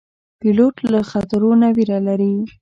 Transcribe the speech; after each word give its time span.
پیلوټ 0.39 0.75
له 0.91 0.99
خطرو 1.11 1.51
نه 1.61 1.67
ویره 1.75 1.97
نه 1.99 2.03
لري. 2.07 2.33